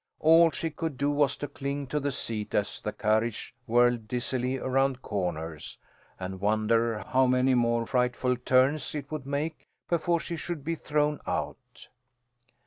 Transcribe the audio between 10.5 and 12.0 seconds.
be thrown out.